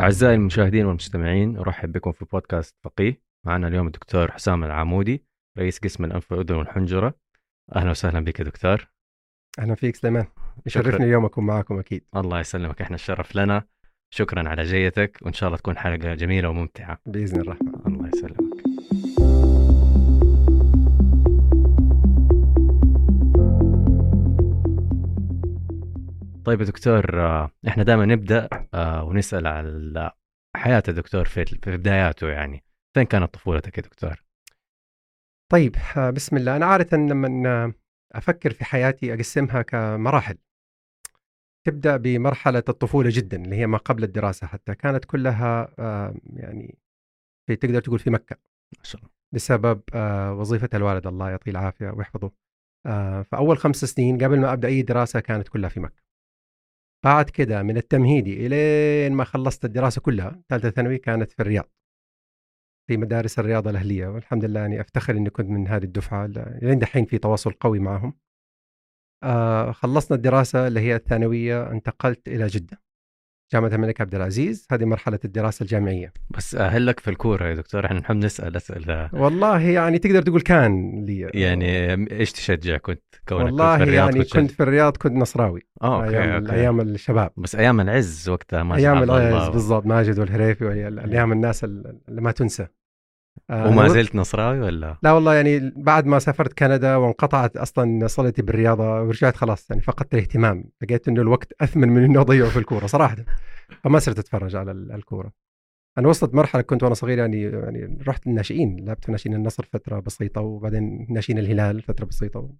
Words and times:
أعزائي 0.00 0.34
المشاهدين 0.34 0.86
والمستمعين 0.86 1.56
أرحب 1.56 1.92
بكم 1.92 2.12
في 2.12 2.24
بودكاست 2.24 2.76
فقيه. 2.84 3.22
معنا 3.46 3.68
اليوم 3.68 3.86
الدكتور 3.86 4.30
حسام 4.30 4.64
العمودي 4.64 5.24
رئيس 5.58 5.78
قسم 5.78 6.04
الأنف 6.04 6.32
والأذن 6.32 6.54
والحنجرة. 6.56 7.14
أهلا 7.76 7.90
وسهلا 7.90 8.20
بك 8.20 8.40
يا 8.40 8.44
دكتور. 8.44 8.88
أهلا 9.58 9.74
فيك 9.74 9.96
سليمان. 9.96 10.26
يشرفني. 10.66 11.06
اليوم 11.06 11.24
اكون 11.24 11.46
معاكم 11.46 11.78
أكيد. 11.78 12.04
الله 12.16 12.40
يسلمك 12.40 12.82
إحنا 12.82 12.94
الشرف 12.94 13.36
لنا. 13.36 13.62
شكرا 14.14 14.48
على 14.48 14.62
جيتك 14.62 15.18
وإن 15.22 15.32
شاء 15.32 15.46
الله 15.46 15.58
تكون 15.58 15.78
حلقة 15.78 16.14
جميلة 16.14 16.48
وممتعة. 16.48 16.98
بإذن 17.06 17.40
الرحمن. 17.40 17.99
طيب 26.50 26.60
يا 26.60 26.66
دكتور 26.66 27.20
آه، 27.20 27.50
إحنا 27.68 27.82
دائما 27.82 28.06
نبدأ 28.06 28.48
آه، 28.74 29.04
ونسأل 29.04 29.46
على 29.46 30.12
حياة 30.56 30.82
الدكتور 30.88 31.24
في 31.24 31.44
في 31.44 31.76
بداياته 31.76 32.28
يعني. 32.28 32.64
فين 32.94 33.04
كانت 33.04 33.34
طفولتك 33.34 33.78
يا 33.78 33.82
دكتور؟ 33.82 34.24
طيب 35.52 35.76
آه، 35.96 36.10
بسم 36.10 36.36
الله. 36.36 36.56
أنا 36.56 36.66
عاده 36.66 36.96
لما 36.96 37.72
أفكر 38.14 38.50
في 38.52 38.64
حياتي 38.64 39.14
أقسمها 39.14 39.62
كمراحل. 39.62 40.38
تبدأ 41.66 41.96
بمرحلة 41.96 42.64
الطفولة 42.68 43.10
جدا 43.12 43.36
اللي 43.44 43.56
هي 43.56 43.66
ما 43.66 43.78
قبل 43.78 44.04
الدراسة 44.04 44.46
حتى. 44.46 44.74
كانت 44.74 45.04
كلها 45.04 45.74
يعني 46.36 46.78
في 47.46 47.56
تقدر 47.56 47.80
تقول 47.80 47.98
في 47.98 48.10
مكة. 48.10 48.36
ما 48.78 48.84
شاء 48.84 49.00
الله. 49.00 49.12
بسبب 49.34 49.82
وظيفة 50.40 50.68
الوالد. 50.74 51.06
الله 51.06 51.30
يعطيه 51.30 51.50
العافية 51.50 51.90
ويحفظه. 51.90 52.32
فأول 53.22 53.58
خمس 53.58 53.84
سنين 53.84 54.24
قبل 54.24 54.40
ما 54.40 54.52
أبدأ 54.52 54.68
أي 54.68 54.82
دراسة 54.82 55.20
كانت 55.20 55.48
كلها 55.48 55.68
في 55.68 55.80
مكة. 55.80 56.09
بعد 57.04 57.30
كده 57.30 57.62
من 57.62 57.76
التمهيدي 57.76 58.46
إلين 58.46 59.12
ما 59.12 59.24
خلصت 59.24 59.64
الدراسة 59.64 60.00
كلها 60.00 60.42
ثالثة 60.48 60.70
ثانوي 60.70 60.98
كانت 60.98 61.32
في 61.32 61.40
الرياض. 61.42 61.70
في 62.88 62.96
مدارس 62.96 63.38
الرياضة 63.38 63.70
الأهلية 63.70 64.06
والحمد 64.06 64.44
لله 64.44 64.60
يعني 64.60 64.80
أفتخر 64.80 65.16
إني 65.16 65.30
كنت 65.30 65.46
من 65.46 65.68
هذه 65.68 65.84
الدفعة 65.84 66.26
لين 66.62 66.78
دحين 66.78 67.04
في 67.04 67.18
تواصل 67.18 67.52
قوي 67.52 67.78
معهم. 67.78 68.18
آه 69.22 69.72
خلصنا 69.72 70.16
الدراسة 70.16 70.66
اللي 70.66 70.80
هي 70.80 70.96
الثانوية 70.96 71.70
انتقلت 71.70 72.28
إلى 72.28 72.46
جدة. 72.46 72.82
جامعة 73.52 73.68
الملك 73.68 74.00
عبد 74.00 74.14
العزيز 74.14 74.66
هذه 74.70 74.84
مرحلة 74.84 75.18
الدراسة 75.24 75.62
الجامعية. 75.62 76.12
بس 76.30 76.56
هل 76.56 76.86
لك 76.86 77.00
في 77.00 77.10
الكورة 77.10 77.46
يا 77.46 77.54
دكتور؟ 77.54 77.86
إحنا 77.86 78.00
نحب 78.00 78.16
نسأل 78.16 78.56
اسئله 78.56 79.10
والله 79.12 79.60
يعني 79.60 79.98
تقدر 79.98 80.22
تقول 80.22 80.40
كان 80.40 81.04
لي. 81.04 81.30
يعني 81.34 81.92
إيش 82.12 82.32
تشجع؟ 82.32 82.76
كنت 82.76 83.02
كونك 83.28 83.44
والله 83.44 83.72
كنت 83.72 83.82
في 83.82 83.88
الرياض 83.88 84.10
يعني 84.10 84.24
تشجع؟ 84.24 84.40
كنت 84.40 84.50
في 84.50 84.62
الرياض 84.62 84.96
كنت 84.96 85.12
نصراوي. 85.12 85.66
آه 85.82 86.04
okay 86.04 86.18
أيام 86.18 86.44
okay. 86.44 86.52
أيام 86.52 86.80
الشباب. 86.80 87.30
بس 87.36 87.56
أيام 87.56 87.80
العز 87.80 88.28
وقتها 88.28 88.62
ما 88.62 88.76
أيام 88.76 89.02
العز 89.02 89.48
بالضبط. 89.48 89.86
ماجد 89.86 90.18
والهريفي 90.18 90.64
وايام 90.64 91.32
الناس 91.32 91.64
اللي 91.64 92.20
ما 92.20 92.32
تنسى. 92.32 92.66
وما 93.50 93.86
أنا- 93.88 93.90
زلت 93.90 94.14
نصراوي 94.16 94.60
ولا؟ 94.60 94.96
لا 95.02 95.12
والله 95.12 95.34
يعني 95.34 95.72
بعد 95.76 96.06
ما 96.06 96.18
سافرت 96.18 96.58
كندا 96.58 96.96
وانقطعت 96.96 97.56
أصلا 97.56 98.06
صلتي 98.06 98.42
بالرياضة 98.42 99.02
ورجعت 99.02 99.36
خلاص 99.36 99.70
يعني 99.70 99.82
فقدت 99.82 100.14
الاهتمام 100.14 100.64
لقيت 100.82 101.08
إنه 101.08 101.22
الوقت 101.22 101.52
أثمن 101.60 101.88
من 101.88 102.04
إنه 102.04 102.20
اضيعه 102.20 102.48
في 102.48 102.58
الكورة 102.58 102.86
صراحة 102.86 103.16
فما 103.84 103.98
صرت 103.98 104.18
أتفرج 104.18 104.56
على 104.56 104.70
ال- 104.70 104.92
الكورة 104.92 105.32
أنا 105.98 106.08
وصلت 106.08 106.34
مرحلة 106.34 106.62
كنت 106.62 106.82
وأنا 106.82 106.94
صغير 106.94 107.18
يعني 107.18 107.42
يعني 107.42 107.98
رحت 108.08 108.26
الناشئين 108.26 108.76
لعبت 108.84 109.04
في 109.04 109.12
ناشئين 109.12 109.34
النصر 109.34 109.64
فترة 109.72 110.00
بسيطة 110.00 110.40
وبعدين 110.40 111.06
ناشئين 111.10 111.38
الهلال 111.38 111.82
فترة 111.82 112.04
بسيطة 112.04 112.50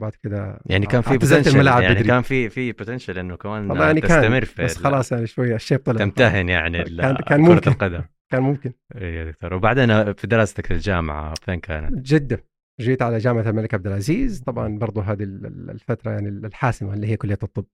وبعد 0.00 0.12
كده 0.22 0.60
يعني 0.66 0.86
كان 0.86 1.00
في 1.02 1.48
الملاعب 1.50 1.82
يعني 1.82 1.94
بدري. 1.94 2.08
كان 2.08 2.22
في 2.22 2.48
في 2.48 2.72
بوتنشل 2.72 3.18
إنه 3.18 3.36
كمان 3.36 3.70
والله 3.70 3.86
يعني 3.86 4.00
كان 4.00 4.20
تستمر 4.22 4.44
في 4.44 4.64
بس 4.64 4.76
خلاص 4.76 5.12
يعني 5.12 5.26
شوية 5.26 5.54
الشيب 5.54 5.80
طلع 5.84 5.98
تمتهن 5.98 6.48
يعني 6.48 6.84
كان- 6.84 7.16
كان 7.16 7.46
كرة 7.46 7.54
ممكن. 7.54 7.70
القدم 7.70 8.02
كان 8.34 8.42
ممكن. 8.42 8.72
إيه 8.94 9.18
يا 9.18 9.30
دكتور. 9.30 9.54
وبعدين 9.54 10.12
في 10.12 10.26
دراستك 10.26 10.66
في 10.66 10.72
الجامعة 10.74 11.34
فين 11.34 11.60
كانت؟ 11.60 11.94
جدة. 11.94 12.44
جيت 12.80 13.02
على 13.02 13.18
جامعة 13.18 13.50
الملك 13.50 13.74
عبد 13.74 13.86
العزيز. 13.86 14.40
طبعا 14.40 14.78
برضو 14.78 15.00
هذه 15.00 15.22
ال- 15.22 15.46
ال- 15.46 15.70
الفترة 15.70 16.10
يعني 16.10 16.28
الحاسمة 16.28 16.94
اللي 16.94 17.06
هي 17.06 17.16
كلية 17.16 17.38
الطب. 17.42 17.66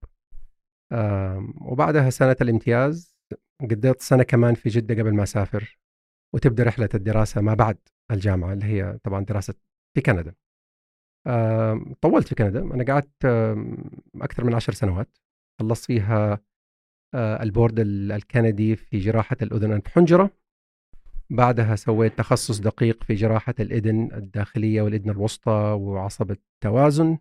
وبعدها 1.60 2.10
سنة 2.10 2.36
الامتياز 2.40 3.16
قضيت 3.70 4.00
سنة 4.00 4.22
كمان 4.22 4.54
في 4.54 4.68
جدة 4.68 5.02
قبل 5.02 5.14
ما 5.14 5.22
أسافر. 5.22 5.78
وتبدأ 6.34 6.64
رحلة 6.64 6.88
الدراسة 6.94 7.40
ما 7.40 7.54
بعد 7.54 7.78
الجامعة 8.10 8.52
اللي 8.52 8.64
هي 8.64 8.98
طبعا 9.02 9.24
دراسة 9.24 9.54
في 9.94 10.00
كندا. 10.00 10.34
طولت 12.00 12.28
في 12.28 12.34
كندا. 12.34 12.60
أنا 12.60 12.84
قعدت 12.84 13.24
آم، 13.24 13.90
أكثر 14.14 14.44
من 14.44 14.54
عشر 14.54 14.72
سنوات. 14.72 15.18
خلصت 15.60 15.84
فيها 15.84 16.40
آه، 17.14 17.42
ال 17.42 17.49
board 17.49 17.80
ال- 17.80 18.12
الكندي 18.12 18.76
في 18.76 18.98
جراحة 18.98 19.36
الأذن 19.42 19.64
والأنف 19.64 19.88
حنجرة. 19.88 20.30
بعدها 21.30 21.76
سويت 21.76 22.18
تخصص 22.18 22.58
دقيق 22.58 23.04
في 23.04 23.14
جراحة 23.14 23.54
الإذن 23.60 24.12
الداخلية 24.12 24.82
والإذن 24.82 25.10
الوسطى 25.10 25.76
وعصب 25.80 26.30
التوازن. 26.30 27.18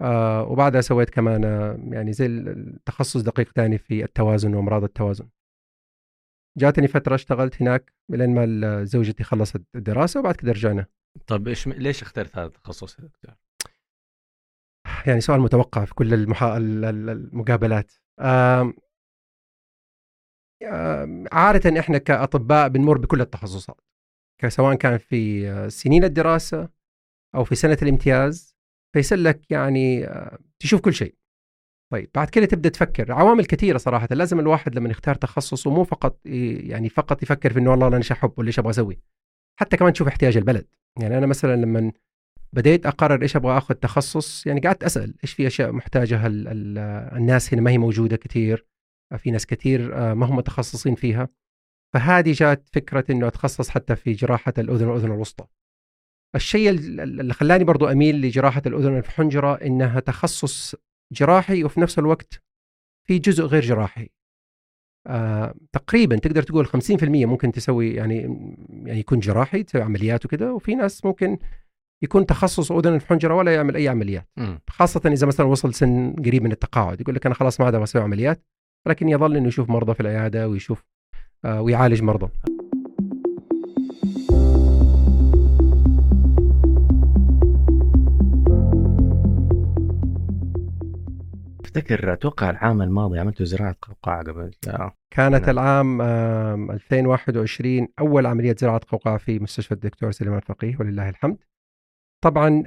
آه 0.00 0.42
وبعدها 0.44 0.80
سويت 0.80 1.10
كمان 1.10 1.44
آه، 1.44 1.78
يعني 1.92 2.12
زي 2.12 2.26
التخصص 2.26 3.22
دقيق 3.22 3.52
ثاني 3.52 3.78
في 3.78 4.04
التوازن 4.04 4.54
وأمراض 4.54 4.84
التوازن. 4.84 5.28
جاتني 6.58 6.88
فترة 6.88 7.14
اشتغلت 7.14 7.62
هناك 7.62 7.92
لين 8.08 8.34
ما 8.34 8.84
زوجتي 8.84 9.24
خلصت 9.24 9.62
الدراسة 9.74 10.20
وبعد 10.20 10.36
كده 10.36 10.52
رجعنا. 10.52 10.86
طب 11.26 11.48
إيش 11.48 11.68
ليش 11.68 12.02
اخترت 12.02 12.36
هذا 12.38 12.46
التخصص 12.46 12.98
يا 12.98 13.04
دكتور؟ 13.04 13.34
يعني 15.06 15.20
سؤال 15.20 15.40
متوقع 15.40 15.84
في 15.84 15.94
كل 15.94 16.14
المحا... 16.14 16.56
ال- 16.56 16.84
ال- 16.84 17.10
المقابلات. 17.10 17.92
آم، 18.20 18.74
آم، 20.62 21.24
عادة 21.32 21.80
إحنا 21.80 21.98
كأطباء 21.98 22.68
بنمر 22.68 22.98
بكل 22.98 23.20
التخصصات 23.20 23.80
سواء 24.48 24.74
كان 24.74 24.98
في 24.98 25.50
آه، 25.50 25.68
سنين 25.68 26.04
الدراسة 26.04 26.68
أو 27.34 27.44
في 27.44 27.54
سنة 27.54 27.78
الامتياز 27.82 28.56
فيصير 28.92 29.18
لك 29.18 29.50
يعني 29.50 30.06
آه، 30.06 30.38
تشوف 30.58 30.80
كل 30.80 30.94
شيء. 30.94 31.14
طيب 31.92 32.10
بعد 32.14 32.30
كده 32.30 32.46
تبدأ 32.46 32.68
تفكر. 32.68 33.12
عوامل 33.12 33.44
كثيرة 33.46 33.78
صراحة 33.78 34.08
لازم 34.10 34.40
الواحد 34.40 34.74
لما 34.74 34.90
يختار 34.90 35.14
تخصصه 35.14 35.70
مو 35.70 35.84
فقط 35.84 36.20
يعني 36.24 36.88
فقط 36.88 37.22
يفكر 37.22 37.52
في 37.52 37.58
إنه 37.58 37.70
والله 37.70 37.86
أنا 37.86 37.96
إيش 37.96 38.12
أحب 38.12 38.32
ولا 38.36 38.46
إيش 38.46 38.58
أبغى 38.58 38.70
أسوي 38.70 38.98
حتى 39.60 39.76
كمان 39.76 39.92
تشوف 39.92 40.08
احتياج 40.08 40.36
البلد. 40.36 40.66
يعني 41.00 41.18
أنا 41.18 41.26
مثلا 41.26 41.56
لما 41.56 41.92
بديت 42.52 42.86
أقرر 42.86 43.22
إيش 43.22 43.36
أبغى 43.36 43.58
آخذ 43.58 43.74
تخصص 43.74 44.46
يعني 44.46 44.60
قعدت 44.60 44.84
أسأل 44.84 45.14
إيش 45.24 45.32
في 45.32 45.46
أشياء 45.46 45.72
محتاجها 45.72 46.26
ال 46.26 46.48
ال 46.48 46.78
الناس 47.16 47.54
هنا 47.54 47.62
ما 47.62 47.70
هي 47.70 47.78
موجودة 47.78 48.16
كثير؟ 48.16 48.66
في 49.18 49.30
ناس 49.30 49.46
كثير 49.46 49.96
آه، 49.96 50.14
ما 50.14 50.26
هم 50.26 50.36
متخصصين 50.36 50.94
فيها. 50.94 51.28
فهذه 51.94 52.32
جات 52.32 52.68
فكرة 52.72 53.04
إنه 53.10 53.26
أتخصص 53.26 53.68
حتى 53.68 53.96
في 53.96 54.12
جراحة 54.12 54.52
الأذن 54.58 54.86
والأذن 54.88 55.12
الوسطى. 55.12 55.44
الشيء 56.34 56.70
ال- 56.70 57.00
اللي 57.20 57.34
خلاني 57.34 57.64
برضو 57.64 57.86
أميل 57.86 58.20
لجراحة 58.20 58.62
الأذن 58.66 58.98
الحنجرة 58.98 59.54
إنها 59.54 60.00
تخصص 60.00 60.74
جراحي 61.12 61.64
وفي 61.64 61.80
نفس 61.80 61.98
الوقت 61.98 62.42
في 63.06 63.18
جزء 63.18 63.44
غير 63.44 63.62
جراحي. 63.62 64.10
آه 65.06 65.54
تقريبا 65.72 66.16
تقدر 66.16 66.42
تقول 66.42 66.66
50% 66.66 67.26
ممكن 67.26 67.52
تسوي 67.52 67.94
يعني 67.94 68.16
يعني 68.86 69.00
يكون 69.00 69.18
جراحي 69.20 69.62
تسوي 69.62 69.82
عمليات 69.82 70.24
وكذا 70.24 70.50
وفي 70.50 70.74
ناس 70.74 71.04
ممكن 71.04 71.38
يكون 72.02 72.26
تخصص 72.26 72.72
أذن 72.72 72.94
الحنجرة 72.94 73.34
ولا 73.34 73.54
يعمل 73.54 73.76
أي 73.76 73.88
عمليات. 73.88 74.28
مم. 74.36 74.60
خاصة 74.68 75.00
إذا 75.06 75.26
مثلا 75.26 75.46
وصل 75.46 75.74
سن 75.74 76.12
قريب 76.12 76.42
من 76.42 76.52
التقاعد 76.52 77.00
يقول 77.00 77.14
لك 77.14 77.26
أنا 77.26 77.34
خلاص 77.34 77.60
ما 77.60 77.68
أبغى 77.68 77.82
أسوي 77.82 78.02
عمليات. 78.02 78.44
لكن 78.86 79.08
يظل 79.08 79.36
إنه 79.36 79.48
يشوف 79.48 79.70
مرضى 79.70 79.94
في 79.94 80.00
العيادة 80.00 80.48
ويشوف 80.48 80.84
آه 81.44 81.62
ويعالج 81.62 82.02
مرضى 82.02 82.28
افتكر 91.64 92.12
أتوقع 92.12 92.50
العام 92.50 92.82
الماضي 92.82 93.18
عملت 93.18 93.42
زراعة 93.42 93.76
قوقعة 93.82 94.22
قبل. 94.22 94.50
كانت 95.10 95.42
نعم. 95.42 95.50
العام 95.50 96.00
آم، 96.02 96.70
2021 96.70 97.88
أول 97.98 98.26
عملية 98.26 98.54
زراعة 98.58 98.80
قوقعة 98.88 99.16
في 99.18 99.38
مستشفى 99.38 99.72
الدكتور 99.74 100.10
سليمان 100.10 100.40
فقيه 100.40 100.76
ولله 100.80 101.08
الحمد. 101.08 101.36
طبعا 102.24 102.62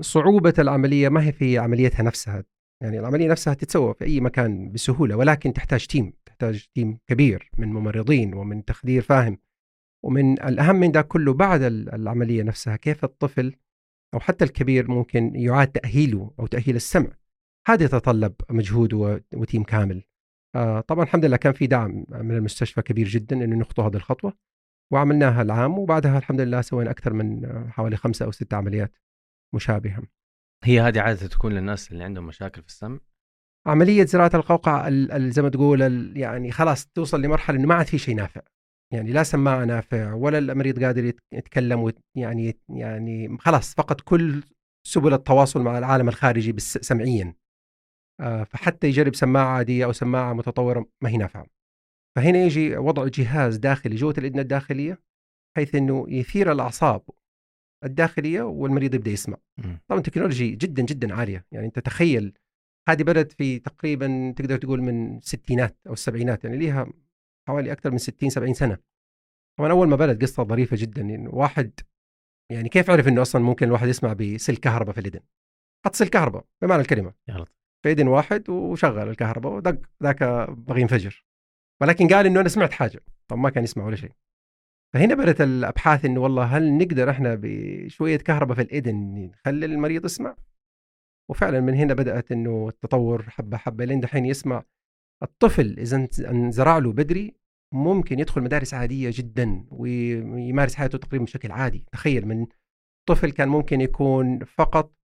صعوبة 0.00 0.54
العملية 0.58 1.08
ما 1.08 1.26
هي 1.26 1.32
في 1.32 1.58
عمليتها 1.58 2.02
نفسها، 2.02 2.44
يعني 2.82 2.98
العملية 2.98 3.28
نفسها 3.28 3.54
تتسوى 3.54 3.94
في 3.94 4.04
أي 4.04 4.20
مكان 4.20 4.72
بسهولة 4.72 5.16
ولكن 5.16 5.52
تحتاج 5.52 5.86
تيم، 5.86 6.12
تحتاج 6.26 6.66
تيم 6.74 6.98
كبير 7.06 7.50
من 7.58 7.68
ممرضين 7.68 8.34
ومن 8.34 8.64
تخدير 8.64 9.02
فاهم. 9.02 9.38
ومن 10.04 10.32
الأهم 10.32 10.76
من 10.76 10.92
ده 10.92 11.02
كله 11.02 11.32
بعد 11.34 11.62
ال- 11.62 11.94
العملية 11.94 12.42
نفسها 12.42 12.76
كيف 12.76 13.04
الطفل 13.04 13.54
أو 14.14 14.20
حتى 14.20 14.44
الكبير 14.44 14.90
ممكن 14.90 15.32
يعاد 15.34 15.68
تأهيله 15.68 16.30
أو 16.40 16.46
تأهيل 16.46 16.76
السمع. 16.76 17.16
هذا 17.68 17.84
يتطلب 17.84 18.34
مجهود 18.50 18.94
وتيم 19.34 19.62
كامل. 19.62 20.02
آه، 20.54 20.80
طبعا 20.80 21.04
الحمد 21.04 21.24
لله 21.24 21.36
كان 21.36 21.52
في 21.52 21.66
دعم 21.66 22.04
من 22.08 22.34
المستشفى 22.36 22.82
كبير 22.82 23.08
جدا 23.08 23.44
إنه 23.44 23.56
نخطو 23.56 23.82
هذه 23.82 23.96
الخطوة 23.96 24.32
وعملناها 24.92 25.42
العام 25.42 25.78
وبعدها 25.78 26.18
الحمد 26.18 26.40
لله 26.40 26.60
سوينا 26.60 26.90
أكثر 26.90 27.12
من 27.12 27.46
حوالي 27.70 27.96
خمسة 27.96 28.24
أو 28.24 28.30
ست 28.32 28.54
عمليات 28.54 28.98
مشابهة. 29.54 30.02
هي 30.64 30.80
هذه 30.80 31.00
عادة 31.00 31.26
تكون 31.26 31.52
للناس 31.52 31.92
اللي 31.92 32.04
عندهم 32.04 32.26
مشاكل 32.26 32.62
في 32.62 32.68
السمع 32.68 33.00
عملية 33.66 34.04
زراعة 34.04 34.30
القوقعة 34.34 34.88
ال- 34.88 35.12
ال- 35.12 35.30
زي 35.32 35.42
ما 35.42 35.48
تقول 35.48 35.80
يعني 36.16 36.50
خلاص 36.52 36.86
توصل 36.86 37.22
لمرحلة 37.22 37.56
إنه 37.58 37.66
ما 37.68 37.74
عاد 37.74 37.86
في 37.86 37.98
شيء 37.98 38.14
نافع. 38.14 38.40
يعني 38.92 39.12
لا 39.12 39.22
سماعة 39.22 39.64
نافع 39.64 40.12
ولا 40.12 40.38
المريض 40.38 40.84
قادر 40.84 41.04
يت- 41.04 41.20
يتكلم 41.34 41.92
يعني 42.16 42.58
يعني 42.68 43.38
خلاص 43.38 43.74
فقد 43.74 44.00
كل 44.00 44.42
سبل 44.86 45.14
التواصل 45.14 45.62
مع 45.62 45.78
العالم 45.78 46.08
الخارجي 46.08 46.54
سمعيا. 46.58 47.34
آه، 48.20 48.44
فحتى 48.44 48.86
يجرب 48.86 49.14
سماعة 49.14 49.46
عادية 49.56 49.84
أو 49.84 49.92
سماعة 49.92 50.32
متطورة 50.32 50.86
ما 51.02 51.08
هي 51.10 51.16
نافعة. 51.16 51.46
فهنا 52.16 52.38
يجي 52.38 52.76
وضع 52.76 53.06
جهاز 53.06 53.56
داخلي 53.56 53.96
جوة 53.96 54.14
الاذن 54.18 54.38
الداخلية 54.38 55.02
بحيث 55.56 55.74
إنه 55.74 56.06
يثير 56.08 56.52
الأعصاب. 56.52 57.02
الداخلية 57.84 58.42
والمريض 58.42 58.94
يبدأ 58.94 59.10
يسمع. 59.10 59.36
طبعا 59.88 60.00
تكنولوجي 60.00 60.50
جدا 60.50 60.82
جدا 60.82 61.14
عالية. 61.14 61.46
يعني 61.52 61.66
أنت 61.66 61.78
تخيل 61.78 62.38
هذه 62.88 63.02
بدات 63.02 63.32
في 63.32 63.58
تقريبا 63.58 64.34
تقدر 64.36 64.56
تقول 64.56 64.82
من 64.82 65.16
الستينات 65.16 65.76
أو 65.86 65.92
السبعينات 65.92 66.44
يعني 66.44 66.56
ليها 66.56 66.86
حوالي 67.48 67.72
أكثر 67.72 67.90
من 67.90 67.98
60 67.98 68.30
70 68.30 68.54
سنة. 68.54 68.78
طبعا 69.58 69.70
أول 69.70 69.88
ما 69.88 69.96
بدات 69.96 70.22
قصة 70.22 70.44
ظريفة 70.44 70.76
جدا 70.80 71.02
يعني 71.02 71.28
واحد 71.28 71.80
يعني 72.52 72.68
كيف 72.68 72.90
عرف 72.90 73.08
إنه 73.08 73.22
أصلا 73.22 73.42
ممكن 73.42 73.66
الواحد 73.66 73.88
يسمع 73.88 74.12
بسلك 74.12 74.58
كهرباء 74.58 74.94
في 74.94 75.00
الاذن 75.00 75.20
حط 75.86 75.94
سلك 75.94 76.10
كهرباء 76.10 76.44
بمعنى 76.62 76.82
الكلمة. 76.82 77.14
يلا 77.28 77.46
في 77.82 77.92
اذن 77.92 78.08
واحد 78.08 78.50
وشغل 78.50 79.08
الكهرباء 79.08 79.52
ودق 79.52 79.78
ذاك 80.02 80.24
بغي 80.50 80.80
ينفجر. 80.80 81.24
ولكن 81.80 82.08
قال 82.08 82.26
إنه 82.26 82.40
أنا 82.40 82.48
سمعت 82.48 82.72
حاجة. 82.72 83.00
طب 83.28 83.38
ما 83.38 83.50
كان 83.50 83.64
يسمع 83.64 83.86
ولا 83.86 83.96
شيء. 83.96 84.12
فهنا 84.94 85.14
بدأت 85.14 85.40
الأبحاث 85.40 86.04
إنه 86.04 86.20
والله 86.20 86.44
هل 86.44 86.78
نقدر 86.78 87.10
إحنا 87.10 87.38
بشوية 87.42 88.16
كهرباء 88.16 88.56
في 88.56 88.62
الاذن 88.62 89.30
نخلي 89.30 89.66
المريض 89.66 90.04
يسمع؟ 90.04 90.36
وفعلا 91.30 91.60
من 91.60 91.74
هنا 91.74 91.94
بدأت 91.94 92.32
إنه 92.32 92.68
التطور 92.68 93.22
حبة 93.22 93.56
حبة 93.56 93.84
لين 93.84 94.00
دحين 94.00 94.26
يسمع 94.26 94.64
الطفل 95.22 95.78
إذا 95.78 96.08
انزرع 96.30 96.78
له 96.78 96.92
بدري 96.92 97.34
ممكن 97.74 98.18
يدخل 98.18 98.40
مدارس 98.42 98.74
عادية 98.74 99.10
جدا 99.14 99.64
ويمارس 99.70 100.74
حياته 100.74 100.98
تقريبا 100.98 101.24
بشكل 101.24 101.52
عادي. 101.52 101.84
تخيل 101.92 102.26
من 102.26 102.46
طفل 103.08 103.30
كان 103.32 103.48
ممكن 103.48 103.80
يكون 103.80 104.38
فقط 104.44 104.94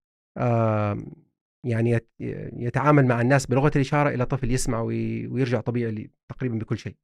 يعني 1.67 1.90
يت- 1.90 2.11
يتعامل 2.52 3.06
مع 3.06 3.20
الناس 3.20 3.46
بلغة 3.46 3.70
الإشارة 3.76 4.08
إلى 4.11 4.26
طفل 4.26 4.50
يسمع 4.50 4.81
وي- 4.81 5.26
ويرجع 5.26 5.61
طبيعي 5.61 6.11
تقريبا 6.29 6.58
بكل 6.58 6.79
شيء. 6.79 6.96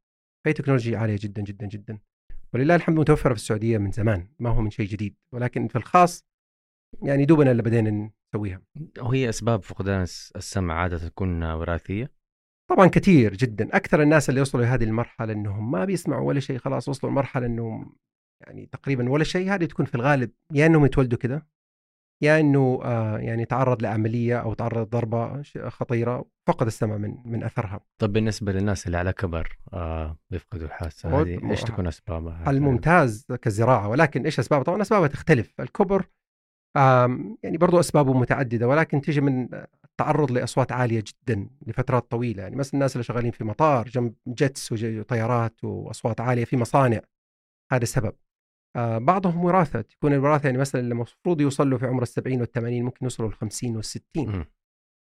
فهي 0.45 0.53
تكنولوجيا 0.53 0.99
عالية 0.99 1.19
جدا 1.21 1.43
جدا 1.43 1.67
جدا. 1.67 1.99
ولله 2.55 2.75
الحمد 2.75 2.99
متوفرة 2.99 3.35
في 3.35 3.41
السعودية 3.41 3.79
من 3.79 3.91
زمان 3.91 4.29
ما 4.39 4.51
هو 4.51 4.61
من 4.63 4.71
شيء 4.71 4.87
جديد 4.89 5.17
ولكن 5.33 5.69
في 5.69 5.77
الخاص 5.79 6.25
يعني 7.03 7.25
دوبنا 7.25 7.51
اللي 7.51 7.63
بدينا 7.63 8.11
نسويها. 8.35 8.63
وهي 9.01 9.29
أسباب 9.29 9.63
فقدان 9.63 10.03
الس- 10.03 10.33
السمع 10.37 10.75
عادة 10.75 11.09
تكون 11.09 11.43
وراثية؟ 11.45 12.13
طبعا 12.71 12.87
كثير 12.87 13.35
جدا. 13.35 13.77
أكثر 13.77 14.03
الناس 14.03 14.29
اللي 14.31 14.41
وصلوا 14.41 14.65
لهذه 14.65 14.85
المرحلة 14.85 15.33
إنهم 15.33 15.71
ما 15.71 15.85
بيسمعوا 15.85 16.29
ولا 16.29 16.41
شيء 16.41 16.59
خلاص 16.59 16.89
وصلوا 16.89 17.13
لمرحلة 17.13 17.47
إنهم 17.47 17.97
يعني 18.41 18.67
تقريبا 18.67 19.11
ولا 19.11 19.25
شيء 19.25 19.55
هذه 19.55 19.65
تكون 19.65 19.87
في 19.87 19.95
الغالب 19.95 20.31
يا 20.53 20.67
إنهم 20.67 20.85
يتولدوا 20.85 21.19
كده 21.19 21.47
يا 22.23 22.41
إنه 22.41 22.81
آه 22.85 23.19
يعني 23.19 23.45
تعرض 23.45 23.83
لعمليه 23.83 24.41
أو 24.41 24.55
تعرض 24.55 24.87
لضربة 24.87 25.43
خطيرة 25.69 26.25
فقد 26.47 26.67
السمع 26.67 26.97
من 26.97 27.17
من 27.25 27.45
أثرها 27.45 27.81
طب 27.99 28.13
بالنسبة 28.13 28.53
للناس 28.53 28.87
اللي 28.87 28.97
على 28.97 29.13
كبر 29.13 29.59
آه 29.73 30.17
بيفقدوا 30.31 30.67
الحاسة 30.67 31.21
هذه 31.21 31.51
إيش 31.51 31.63
تكون 31.63 31.87
أسبابها؟ 31.87 32.51
الممتاز 32.51 33.27
كزراعة 33.43 33.89
ولكن 33.89 34.25
إيش 34.25 34.39
أسبابها؟ 34.39 34.65
طبعا 34.65 34.83
أسبابها 34.83 35.09
تختلف، 35.09 35.61
الكبر 35.61 36.07
يعني 37.43 37.59
برضو 37.59 37.81
أسبابه 37.81 38.13
متعددة 38.13 38.69
ولكن 38.69 39.01
تيجي 39.01 39.21
من 39.21 39.49
التعرض 39.85 40.33
لأصوات 40.33 40.73
عالية 40.73 41.05
جدا 41.07 41.49
لفترات 41.67 42.11
طويلة، 42.11 42.43
يعني 42.43 42.57
مثلا 42.57 42.75
الناس 42.75 42.97
اللي 42.97 43.05
شغالين 43.05 43.31
في 43.31 43.45
مطار 43.45 43.89
جنب 43.89 44.15
جيتس 44.29 44.73
وطيارات 44.73 45.65
وأصوات 45.65 46.21
عالية 46.21 46.45
في 46.45 46.57
مصانع 46.57 47.01
هذا 47.73 47.83
السبب. 47.83 48.13
آه، 48.77 48.99
بعضهم 48.99 49.45
وراثة 49.45 49.81
تكون 49.81 50.13
الوراثة 50.13 50.47
يعني 50.47 50.59
مثلا 50.59 50.81
اللي 50.81 50.93
المفروض 50.93 51.41
يوصل 51.41 51.71
له 51.71 51.79
في 51.79 51.87
عمر 51.87 52.03
السبعين 52.03 52.41
والثمانين 52.41 52.85
ممكن 52.85 52.99
يوصلوا 53.03 53.29
للخمسين 53.29 53.77
والستين. 53.77 54.31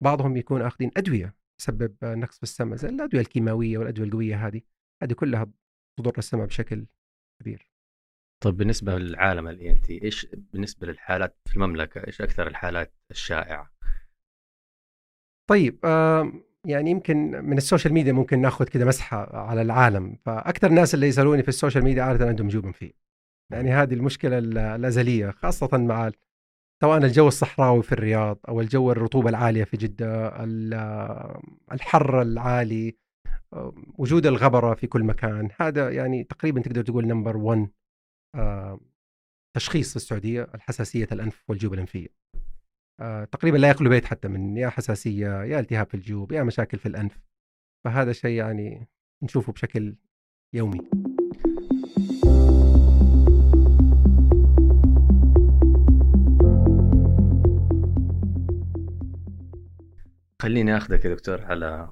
بعضهم 0.03 0.37
يكون 0.37 0.61
آخذين 0.61 0.91
أدوية 0.97 1.35
تسبب 1.59 1.95
آه، 2.03 2.15
نقص 2.15 2.37
في 2.37 2.43
السمع 2.43 2.75
زي 2.75 2.89
الأدوية 2.89 3.21
الكيماوية 3.21 3.77
والأدوية 3.77 4.07
القوية 4.07 4.47
هذه 4.47 4.61
هذه 5.03 5.13
كلها 5.13 5.47
تضر 5.99 6.17
السمع 6.17 6.45
بشكل 6.45 6.85
كبير. 7.41 7.71
طب 8.43 8.57
بالنسبة 8.57 8.97
للعالم 8.97 9.47
ال 9.47 9.71
ENT 9.71 10.03
إيش 10.03 10.25
بالنسبة 10.35 10.87
للحالات 10.87 11.37
في 11.49 11.55
المملكة 11.55 12.07
إيش 12.07 12.21
أكثر 12.21 12.47
الحالات 12.47 12.93
الشائعة؟ 13.11 13.71
طيب 15.49 15.85
آم، 15.85 16.43
يعني 16.67 16.91
يمكن 16.91 17.17
من 17.45 17.57
ال 17.57 17.62
social 17.62 17.93
media 17.93 18.13
ممكن 18.13 18.41
ناخذ 18.41 18.65
كده 18.65 18.85
مسحة 18.85 19.37
على 19.37 19.61
العالم 19.61 20.17
فأكثر 20.25 20.67
الناس 20.67 20.93
اللي 20.93 21.07
يسألوني 21.07 21.41
في 21.43 21.49
ال 21.49 21.54
social 21.54 21.83
media 21.83 22.03
عادة 22.03 22.27
عندهم 22.27 22.47
جيوب 22.47 22.71
أنفية 22.71 22.91
يعني 23.51 23.71
هذه 23.71 23.93
المشكلة 23.93 24.37
ال- 24.37 24.57
الأزلية 24.57 25.31
خاصة 25.31 25.77
مع 25.77 26.11
سواء 26.83 26.97
الجو 26.97 27.27
الصحراوي 27.27 27.83
في 27.83 27.91
الرياض 27.91 28.39
أو 28.47 28.61
الجو 28.61 28.91
الرطوبة 28.91 29.29
العالية 29.29 29.63
في 29.63 29.77
جدة 29.77 30.27
ال- 30.43 30.73
الحر 31.71 32.21
العالي 32.21 32.97
وجود 33.97 34.25
الغبرة 34.25 34.73
في 34.73 34.87
كل 34.87 35.03
مكان. 35.03 35.49
هذا 35.59 35.89
يعني 35.91 36.23
تقريبا 36.23 36.61
تقدر 36.61 36.81
تقول 36.81 37.07
نمبر 37.07 37.37
1 37.37 37.69
تشخيص 39.55 39.89
في 39.89 39.95
السعودية 39.95 40.47
الحساسية 40.55 41.07
الأنف 41.11 41.43
والجيوب 41.49 41.73
الأنفية. 41.73 42.07
آه، 43.01 43.23
تقريبا 43.25 43.57
لا 43.57 43.69
يخلو 43.69 43.89
بيت 43.89 44.05
حتى 44.05 44.27
من 44.27 44.57
يا 44.57 44.69
حساسية 44.69 45.43
يا 45.43 45.59
التهاب 45.59 45.87
في 45.87 45.93
الجيوب 45.93 46.31
يا 46.31 46.43
مشاكل 46.43 46.77
في 46.79 46.85
الأنف. 46.85 47.21
فهذا 47.85 48.11
شيء 48.11 48.37
يعني 48.37 48.87
نشوفه 49.23 49.53
بشكل 49.53 49.95
يومي. 50.55 50.79
خليني 60.41 60.77
أخذك 60.77 61.05
يا 61.05 61.13
دكتور 61.13 61.41
على 61.41 61.89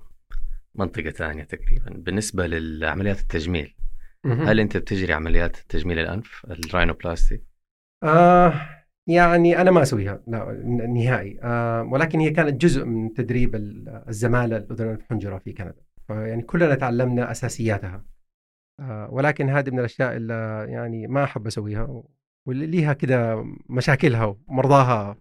منطقة 0.76 1.10
ثانية 1.10 1.44
تقريبا. 1.44 1.90
بالنسبة 1.90 2.48
للعمليات 2.48 3.20
التجميل 3.20 3.76
هل 4.26 4.60
أنت 4.60 4.78
بتجري 4.78 5.14
عمليات 5.14 5.58
تجميل 5.58 6.00
الأنف 6.00 6.46
الراينوبلاستي؟ 6.50 7.44
آه 8.04 8.54
يعني 9.08 9.62
أنا 9.62 9.72
ما 9.72 9.82
أسويها 9.82 10.24
لا 10.28 10.64
نهائي. 10.88 11.40
آه 11.44 11.84
ولكن 11.84 12.20
هي 12.20 12.30
كانت 12.30 12.62
جزء 12.62 12.86
من 12.86 13.14
تدريب 13.14 13.56
ال- 13.56 14.04
الزمالة 14.08 14.58
الاذن 14.58 14.94
الحنجره 14.94 15.38
في 15.38 15.54
كندا. 15.54 15.82
فيعني 16.08 16.42
كلنا 16.42 16.76
تعلمنا 16.76 17.32
أساسياتها. 17.32 18.06
آه 18.80 19.10
ولكن 19.12 19.50
هذه 19.50 19.70
من 19.70 19.80
الأشياء 19.80 20.16
اللي 20.16 20.66
يعني 20.70 21.08
ما 21.08 21.24
أحب 21.24 21.48
أسويها 21.48 22.04
واللي 22.48 22.66
ليها 22.66 22.94
كده 22.94 23.46
مشاكلها 23.70 24.26
ومرضاها. 24.48 25.18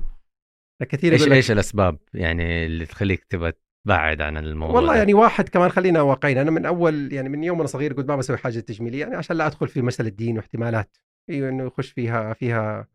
كثير 0.84 1.12
إيش 1.12 1.28
إيش 1.28 1.50
الأسباب 1.50 1.98
يعني 2.14 2.66
اللي 2.66 2.86
تخليك 2.86 3.24
تبغى 3.24 3.52
تبعد 3.86 4.20
عن 4.20 4.36
الموضوع 4.36 4.76
والله 4.76 4.92
ده؟ 4.92 4.98
يعني 4.98 5.14
واحد 5.14 5.48
كمان 5.48 5.70
خلينا 5.70 6.02
واقعيين 6.02 6.38
أنا 6.38 6.50
من 6.50 6.66
أول 6.66 7.12
يعني 7.12 7.28
من 7.28 7.44
يوم 7.44 7.58
أنا 7.58 7.66
صغير 7.66 7.92
قلت 7.92 8.08
ما 8.08 8.16
بسوي 8.16 8.36
حاجة 8.36 8.60
تجميلية 8.60 9.00
يعني 9.00 9.16
عشان 9.16 9.36
لا 9.36 9.46
أدخل 9.46 9.68
في 9.68 9.82
مسألة 9.82 10.08
الدين 10.08 10.36
واحتمالات 10.36 10.96
أيوه 11.30 11.48
إنه 11.48 11.66
يخش 11.66 11.90
فيها 11.90 12.32
فيها 12.32 12.88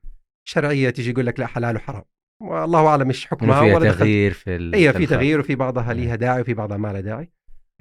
شرعية 0.47 0.89
تيجي 0.89 1.09
يقول 1.09 1.25
لك 1.25 1.39
لا 1.39 1.45
حلال 1.45 1.75
وحرام 1.75 2.03
والله 2.41 2.87
أعلم 2.87 3.07
إيش 3.07 3.23
إنه 3.23 3.29
حكمها 3.29 3.61
فيها 3.61 3.75
ولا 3.75 3.85
دخلت 3.85 3.99
تغيير 3.99 4.33
في 4.33 4.55
ال... 4.55 4.75
أيوه 4.75 4.91
في 4.91 4.97
في 4.97 5.03
الخلق. 5.03 5.17
تغيير 5.17 5.39
وفي 5.39 5.55
بعضها 5.55 5.83
أيوة. 5.83 5.93
ليها 5.93 6.15
داعي 6.15 6.41
وفي 6.41 6.53
بعضها 6.53 6.77
ما 6.77 6.93
لها 6.93 7.01
داعي 7.01 7.31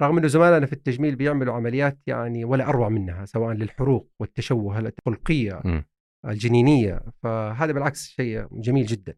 رغم 0.01 0.17
إنه 0.17 0.27
زملائنا 0.27 0.65
في 0.65 0.73
التجميل 0.73 1.15
بيعملوا 1.15 1.53
عمليات 1.53 1.99
يعني 2.07 2.45
ولا 2.45 2.69
أروع 2.69 2.89
منها 2.89 3.25
سواء 3.25 3.55
للحروق 3.55 4.09
والتشوه 4.19 4.79
الخلقيه 4.79 5.61
مم. 5.65 5.85
الجنينية 6.25 7.01
فهذا 7.23 7.71
بالعكس 7.71 8.09
شيء 8.09 8.47
جميل 8.51 8.85
جدا 8.85 9.13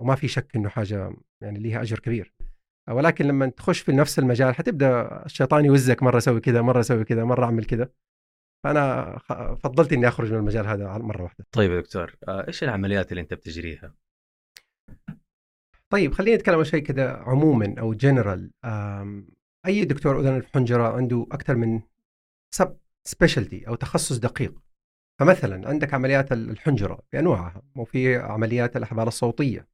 وما 0.00 0.14
في 0.14 0.28
شك 0.28 0.56
إنه 0.56 0.68
حاجة 0.68 1.16
يعني 1.40 1.58
ليها 1.58 1.82
أجر 1.82 1.98
كبير. 1.98 2.34
آه، 2.88 2.94
ولكن 2.94 3.24
لما 3.24 3.46
تخش 3.46 3.80
في 3.80 3.92
نفس 3.92 4.18
المجال 4.18 4.54
حتبدأ 4.54 5.22
الشيطان 5.26 5.64
يوزك 5.64 6.02
مرة 6.02 6.18
أسوي 6.18 6.40
كذا 6.40 6.62
مرة 6.62 6.80
أسوي 6.80 7.04
كذا 7.04 7.24
مرة 7.24 7.44
أعمل 7.44 7.64
كذا. 7.64 7.88
فأنا 8.64 9.18
فضلت 9.62 9.92
إني 9.92 10.08
أخرج 10.08 10.32
من 10.32 10.38
المجال 10.38 10.66
هذا 10.66 10.98
مرة 10.98 11.22
واحدة. 11.22 11.46
طيب 11.52 11.70
يا 11.70 11.80
دكتور 11.80 12.16
آه، 12.28 12.46
إيش 12.48 12.64
العمليات 12.64 13.10
اللي 13.10 13.20
أنت 13.20 13.34
بتجريها؟ 13.34 13.94
طيب 15.90 16.12
خلينا 16.12 16.36
نتكلم 16.36 16.58
عن 16.58 16.64
شيء 16.64 16.82
كذا 16.82 17.10
عموما 17.10 17.74
أو 17.78 17.94
جنرال 17.94 18.50
أي 19.66 19.84
دكتور 19.84 20.20
أذن 20.20 20.36
الحنجره 20.36 20.96
عنده 20.96 21.26
أكثر 21.32 21.56
من 21.56 21.80
سب 22.54 22.76
سبيشالتي 23.04 23.68
أو 23.68 23.74
تخصص 23.74 24.16
دقيق؟ 24.18 24.65
فمثلا 25.18 25.68
عندك 25.68 25.94
عمليات 25.94 26.32
الحنجرة 26.32 26.98
بأنواعها 27.12 27.62
وفي 27.76 28.16
عمليات 28.16 28.76
الأحبال 28.76 29.08
الصوتية 29.08 29.68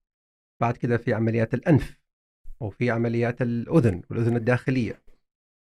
بعد 0.60 0.76
كده 0.76 0.96
في 0.96 1.14
عمليات 1.14 1.54
الأنف 1.54 1.98
وفي 2.60 2.90
عمليات 2.90 3.42
الأذن 3.42 4.02
والأذن 4.10 4.36
الداخلية. 4.36 5.02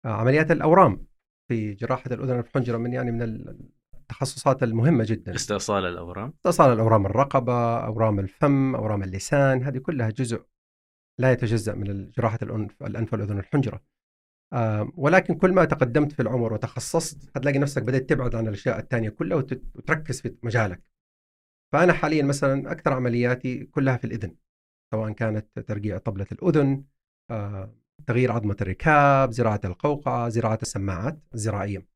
آه، 0.05 0.07
عمليات 0.07 0.51
الأورام 0.51 1.07
في 1.47 1.73
جراحة 1.73 2.13
الأذن 2.13 2.39
الحنجرة 2.39 2.77
من 2.77 2.93
يعني 2.93 3.11
من 3.11 3.21
التخصصات 3.93 4.63
المهمة 4.63 5.05
جدا. 5.07 5.35
استئصال 5.35 5.85
الأورام؟ 5.85 6.33
اتصال 6.39 6.73
الأورام 6.73 7.05
الرقبة 7.05 7.77
أورام 7.85 8.19
الفم 8.19 8.75
أورام 8.75 9.03
اللسان 9.03 9.63
هذه 9.63 9.77
كلها 9.77 10.09
جزء 10.09 10.45
لا 11.19 11.31
يتجزأ 11.31 11.75
من 11.75 12.09
جراحة 12.09 12.39
الأنف 12.41 12.83
الأنف 12.83 13.13
والأذن 13.13 13.35
والحنجرة 13.35 13.75
آه، 13.75 13.81
ولكن 14.97 15.35
كل 15.35 15.51
ما 15.51 15.65
تقدمت 15.65 16.11
في 16.11 16.21
العمر 16.21 16.53
وتخصصت 16.53 17.29
حتلاقي 17.35 17.59
نفسك 17.59 17.83
بدأت 17.83 18.09
تبعد 18.09 18.35
عن 18.35 18.47
الأشياء 18.47 18.79
الثانية 18.79 19.09
كلها 19.09 19.37
وتركز 19.75 20.21
في 20.21 20.35
مجالك. 20.43 20.81
فأنا 21.73 21.93
حاليا 21.93 22.23
مثلا 22.23 22.71
أكثر 22.71 22.93
عملياتي 22.93 23.65
كلها 23.65 23.97
في 23.97 24.03
الإذن 24.03 24.35
سواء 24.93 25.11
كانت 25.11 25.59
ترقيع 25.59 25.97
طبلة 25.97 26.27
الأذن 26.31 26.83
آه، 27.31 27.75
تغيير 28.07 28.31
عظمة 28.31 28.57
الركاب 28.61 29.31
زراعة 29.31 29.61
القوقعة 29.65 30.29
زراعة 30.29 30.59
السماعات 30.61 31.19
الزراعية. 31.33 31.87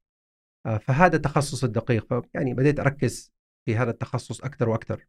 آه، 0.66 0.78
فهذا 0.78 1.16
التخصص 1.16 1.64
الدقيق 1.64 2.30
يعني 2.34 2.54
بديت 2.54 2.80
أركز 2.80 3.34
في 3.66 3.76
هذا 3.76 3.92
التخصص 3.92 4.42
أكثر 4.42 4.70
وأكثر. 4.70 5.08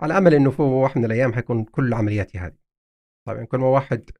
على 0.00 0.18
أمل 0.18 0.34
أنه 0.34 0.50
في 0.50 0.62
واحد 0.62 0.98
من 0.98 1.04
الأيام 1.04 1.32
حيكون 1.32 1.64
كل 1.64 1.94
عملياتي 1.94 2.38
هذه. 2.38 2.56
طبعا 3.26 3.44
كل 3.44 3.58
ما 3.58 3.66
واحد 3.66 4.10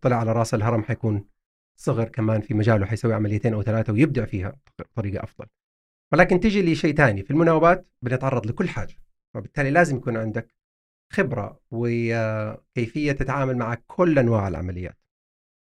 طلع 0.00 0.16
على 0.16 0.32
رأس 0.32 0.54
الهرم 0.54 0.82
حيكون 0.82 1.28
صغر 1.76 2.08
كمان 2.08 2.40
في 2.40 2.54
مجاله 2.54 2.86
حيسوي 2.86 3.14
عمليتين 3.14 3.54
أو 3.54 3.62
ثلاثة 3.62 3.92
ويبدع 3.92 4.24
فيها 4.24 4.56
بطريقة 4.78 5.24
أفضل. 5.24 5.46
ولكن 6.12 6.40
تيجي 6.40 6.72
لشيء 6.72 6.94
ثاني 6.94 7.22
في 7.22 7.30
المناوبات 7.30 7.86
بنتعرض 8.02 8.46
لكل 8.46 8.68
حاجة 8.68 8.94
وبالتالي 9.34 9.70
لازم 9.70 9.96
يكون 9.96 10.16
عندك 10.16 10.54
خبرة 11.12 11.60
وكيفيه 11.70 13.12
تتعامل 13.20 13.56
مع 13.56 13.76
كل 13.86 14.18
أنواع 14.18 14.48
العمليات 14.48 14.98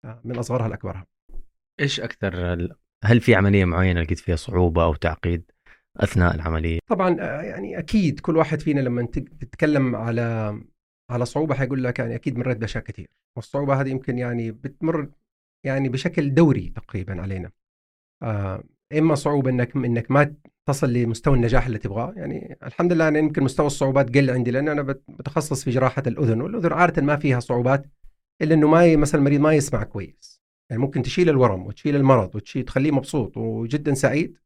آه، 0.06 0.22
من 0.24 0.38
أصغرها 0.38 0.68
لأكبرها. 0.68 1.08
إيش 1.80 2.00
أكثر 2.00 2.68
هل 3.04 3.22
في 3.22 3.36
عملية 3.36 3.66
معينة 3.66 4.02
لقيت 4.02 4.20
فيها 4.20 4.36
صعوبة 4.36 4.84
أو 4.84 4.96
تعقيد 4.96 5.52
أثناء 5.98 6.36
العملية؟ 6.36 6.80
طبعا 6.88 7.18
آه، 7.20 7.42
يعني 7.42 7.80
أكيد 7.80 8.20
كل 8.20 8.38
واحد 8.38 8.60
فينا 8.60 8.80
لما 8.80 9.06
تتكلم 9.40 9.96
على 9.96 10.60
على 11.10 11.26
صعوبة 11.26 11.56
حيقول 11.56 11.84
لك 11.84 12.00
يعني 12.00 12.16
أكيد 12.16 12.38
مريت 12.38 12.58
بأشياء 12.58 12.84
كثير 12.84 13.10
والصعوبة 13.36 13.82
هذه 13.82 13.90
يمكن 13.90 14.18
يعني 14.18 14.52
بتمر 14.52 15.10
يعني 15.64 15.90
بشكل 15.90 16.34
دوري 16.34 16.74
تقريبا 16.76 17.22
علينا. 17.22 17.52
آه 18.24 18.64
إما 18.98 19.16
صعوبة 19.16 19.50
انك 19.50 19.76
إنك 19.76 20.12
ما 20.12 20.36
تصل 20.66 20.94
لمستوى 20.94 21.36
النجاح 21.36 21.66
اللي 21.66 21.78
تبغاه. 21.78 22.14
يعني 22.16 22.58
الحمد 22.64 22.94
لله 22.94 23.08
أنا 23.08 23.20
يمكن 23.20 23.44
مستوى 23.44 23.68
الصعوبات 23.68 24.18
قل 24.18 24.30
عندي 24.30 24.52
لأن 24.52 24.68
أنا 24.68 24.82
بتخصص 25.10 25.64
في 25.64 25.70
جراحة 25.72 26.04
الأذن 26.08 26.42
والأذن 26.42 26.74
عادة 26.74 27.02
ما 27.02 27.16
فيها 27.16 27.40
صعوبات 27.40 27.86
إلا 28.42 28.54
إنه 28.54 28.68
ما 28.68 28.96
مثلا 28.96 29.20
المريض 29.20 29.42
ما 29.42 29.54
يسمع 29.54 29.84
كويس. 29.84 30.42
يعني 30.70 30.82
ممكن 30.82 31.02
تشيل 31.02 31.30
الورم 31.30 31.66
وتشيل 31.68 31.96
المرض 31.96 32.36
وتشيل 32.36 32.64
تخليه 32.64 32.92
مبسوط 32.92 33.38
وجدا 33.38 33.94
سعيد 33.94 34.38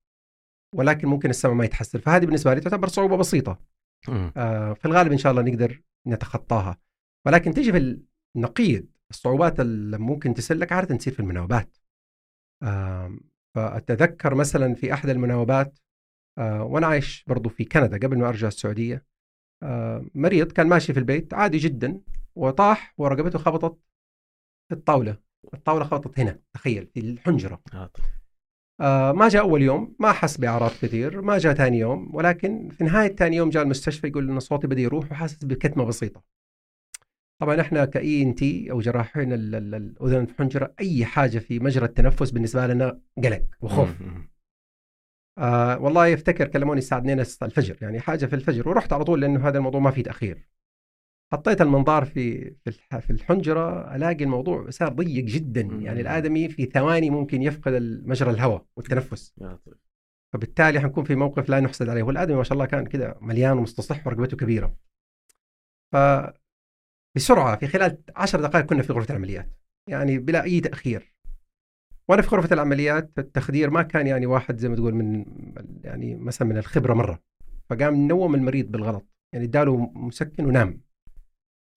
ولكن 0.76 1.08
ممكن 1.08 1.30
السمع 1.30 1.54
ما 1.54 1.66
يتحسن. 1.66 2.00
فهذه 2.00 2.26
بالنسبة 2.26 2.54
لي 2.54 2.60
تعتبر 2.60 2.88
صعوبة 2.88 3.18
بسيطة. 3.18 3.60
آه 4.38 4.74
في 4.74 4.86
الغالب 4.86 5.12
إن 5.12 5.18
شاء 5.18 5.32
الله 5.32 5.42
نقدر 5.42 5.82
نتخطاها. 6.08 6.78
ولكن 7.26 7.54
تجي 7.54 7.72
في 7.72 8.00
النقيض 8.36 8.86
الصعوبات 9.12 9.60
اللي 9.60 9.98
ممكن 9.98 10.34
تسلك 10.34 10.72
عادة 10.72 10.96
تصير 10.96 11.14
في 11.14 11.20
المناوبات. 11.20 11.78
فأتذكر 13.56 14.36
مثلا 14.36 14.76
في 14.76 14.94
أحد 14.94 15.10
المناوبات 15.10 15.80
آه، 16.38 16.64
وأنا 16.64 16.88
عايش 16.88 17.24
برضو 17.28 17.50
في 17.50 17.66
كندا 17.66 17.98
قبل 17.98 18.18
ما 18.18 18.30
أرجع 18.30 18.48
السعودية 18.48 19.06
مريض 20.16 20.52
كان 20.52 20.68
ماشي 20.68 20.94
في 20.94 21.00
البيت 21.00 21.34
عادي 21.34 21.58
جدا 21.58 22.02
وطاح 22.36 22.94
ورقبته 22.98 23.40
خبطت 23.40 23.80
في 24.70 24.76
الطاولة. 24.76 25.18
الطاولة 25.54 25.86
خبطت 25.86 26.20
هنا 26.20 26.40
تخيل 26.54 26.88
في 26.88 27.00
الحنجرة. 27.00 27.62
آه, 27.74 27.92
آه، 28.82 29.12
ما 29.12 29.30
جاء 29.30 29.42
أول 29.42 29.62
يوم 29.62 29.96
ما 30.00 30.12
حس 30.12 30.38
بأعراض 30.38 30.72
كثير 30.72 31.22
ما 31.22 31.38
جاء 31.38 31.54
ثاني 31.54 31.80
يوم 31.80 32.16
ولكن 32.16 32.70
في 32.70 32.84
نهاية 32.84 33.16
ثاني 33.16 33.36
يوم 33.36 33.50
جاء 33.50 33.64
المستشفى 33.64 34.08
يقول 34.08 34.30
إن 34.30 34.40
صوتي 34.40 34.68
بدأ 34.68 34.82
يروح 34.82 35.12
وحاسس 35.12 35.46
بكتمة 35.46 35.86
بسيطة. 35.86 36.24
طبعا 37.42 37.62
إحنا 37.62 37.86
كاي 37.86 38.22
ان 38.22 38.36
تي 38.36 38.72
أو 38.72 38.80
جراحين 38.80 39.34
الأذن 39.34 40.24
الحنجرة 40.24 40.74
أي 40.80 41.06
حاجة 41.06 41.40
في 41.40 41.60
مجرى 41.60 41.86
التنفس 41.86 42.32
بالنسبة 42.32 42.68
لنا 42.68 43.02
قلق 43.24 43.46
وخوف. 43.62 43.96
آه 45.38 45.80
والله 45.80 46.08
يفتكر 46.08 46.48
كلموني 46.48 46.78
الساعة 46.80 47.00
2 47.00 47.20
الفجر 47.20 47.78
يعني 47.82 48.00
حاجة 48.00 48.26
في 48.26 48.36
الفجر 48.36 48.70
ورحت 48.70 48.94
على 48.94 49.04
طول 49.04 49.22
لأنه 49.22 49.48
هذا 49.48 49.58
الموضوع 49.58 49.82
ما 49.82 49.92
فيه 49.92 50.04
تأخير. 50.04 50.48
حطيت 51.34 51.62
المنظار 51.62 52.06
في 52.06 52.56
في 53.02 53.10
الحنجرة 53.10 53.96
ألاقي 53.96 54.24
الموضوع 54.24 54.70
صار 54.70 54.90
ضيق 54.94 55.24
جدا 55.24 55.62
يعني 55.62 56.02
الآدمي 56.02 56.50
في 56.50 56.66
ثواني 56.66 57.10
ممكن 57.10 57.42
يفقد 57.42 58.02
مجرى 58.06 58.32
الهواء 58.32 58.66
والتنفس. 58.78 59.36
فبالتالي 60.34 60.80
حنكون 60.80 61.04
في 61.04 61.16
موقف 61.16 61.50
لا 61.50 61.60
نحسد 61.60 61.90
عليه 61.90 62.04
والآدمي 62.04 62.38
ما 62.38 62.44
شاء 62.44 62.54
الله 62.54 62.66
كان 62.66 62.86
كذا 62.86 63.18
مليان 63.22 63.58
ومستصح 63.58 64.08
ورقبته 64.08 64.38
كبيرة. 64.38 64.78
ف 65.92 65.96
بسرعة 67.16 67.56
في 67.56 67.68
خلال 67.68 67.98
10 68.16 68.42
دقائق 68.42 68.66
كنا 68.66 68.84
في 68.84 68.94
غرفة 68.94 69.12
العمليات 69.12 69.50
يعني 69.90 70.18
بلا 70.18 70.44
أي 70.44 70.60
تأخير. 70.60 71.14
وأنا 72.10 72.22
في 72.22 72.36
غرفة 72.36 72.54
العمليات 72.54 73.12
التخدير 73.18 73.70
ما 73.70 73.82
كان 73.82 74.08
يعني 74.08 74.26
واحد 74.26 74.58
زي 74.58 74.70
ما 74.70 74.76
تقول 74.76 74.96
من 74.96 75.26
يعني 75.84 76.16
مثلا 76.16 76.48
من 76.48 76.58
الخبرة 76.58 76.94
مرة. 76.94 77.24
فقام 77.70 78.08
نوم 78.08 78.36
المريض 78.36 78.72
بالغلط 78.72 79.06
يعني 79.34 79.46
اداله 79.46 79.78
مسكن 79.78 80.46
ونام. 80.46 80.82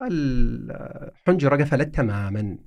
الحنجرة 0.02 1.57
قفلت 1.57 1.95
تماما. 1.95 2.59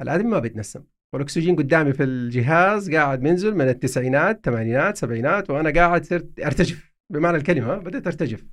الادمي 0.00 0.30
ما 0.30 0.38
بيتنسم. 0.38 0.84
والأكسجين 1.14 1.56
قدامي 1.56 1.92
في 1.92 2.04
الجهاز 2.04 2.90
قاعد 2.94 3.22
منزل 3.22 3.54
من 3.54 3.68
التسعينات 3.68 4.44
ثمانينات 4.44 4.96
سبعينات 4.96 5.50
وأنا 5.50 5.70
قاعد 5.70 6.04
صرت 6.04 6.40
أرتجف. 6.40 6.94
بمعنى 7.12 7.36
الكلمة 7.36 7.76
بديت 7.76 8.06
أرتجف. 8.06 8.44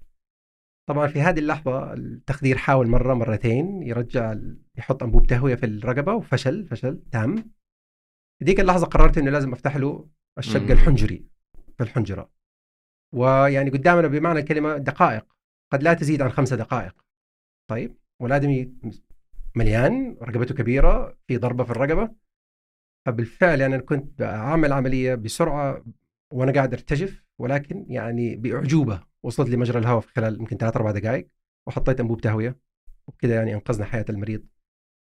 طبعا 0.90 1.08
في 1.08 1.22
هذه 1.22 1.40
اللحظة 1.40 1.94
التخدير 1.94 2.58
حاول 2.58 2.88
مرة 2.88 3.14
مرتين 3.14 3.84
يرجع 3.84 4.36
يحط 4.78 5.04
أنبوب 5.04 5.28
تهوية 5.28 5.56
في 5.56 5.66
الرقبة 5.66 6.14
وفشل 6.14 6.68
فشل 6.68 7.04
تام 7.12 7.36
في 8.40 8.46
ذيك 8.46 8.60
اللحظة 8.60 8.86
قررت 8.86 9.18
إنه 9.18 9.32
لازم 9.32 9.54
أفتح 9.54 9.78
له 9.78 10.10
الشق 10.38 10.72
الحنجري 10.72 11.26
في 11.78 11.84
الحنجرة. 11.84 12.32
ويعني 13.14 13.70
قدامنا 13.70 14.08
بمعنى 14.08 14.40
الكلمة 14.40 14.78
دقائق 14.78 15.26
قد 15.72 15.84
لا 15.84 15.94
تزيد 15.94 16.22
عن 16.22 16.30
خمسة 16.30 16.56
دقائق. 16.56 17.06
طيب 17.70 17.98
والآدمي 18.22 18.74
مليان 19.56 20.18
رقبته 20.22 20.56
كبيرة 20.56 21.18
في 21.28 21.38
ضربة 21.38 21.64
في 21.64 21.72
الرقبة. 21.72 22.16
فبالفعل 23.06 23.62
يعني 23.62 23.76
أنا 23.76 23.84
كنت 23.84 24.22
أعمل 24.22 24.74
عملية 24.74 25.16
بسرعة 25.16 25.86
وأنا 26.34 26.52
قاعد 26.52 26.74
أرتجف. 26.74 27.24
ولكن 27.42 27.86
يعني 27.90 28.36
بأعجوبة 28.36 29.02
وصلت 29.24 29.50
لي 29.50 29.58
مجرى 29.58 29.80
الهواء 29.80 30.00
في 30.02 30.14
خلال 30.14 30.40
يمكن 30.40 30.58
ثلاث 30.58 30.76
أربع 30.78 30.92
دقائق 30.92 31.28
وحطيت 31.68 32.00
أنبوب 32.00 32.22
تهوية 32.22 32.58
وبكذا 33.08 33.36
يعني 33.36 33.54
أنقذنا 33.54 33.86
حياة 33.86 34.06
المريض. 34.10 34.44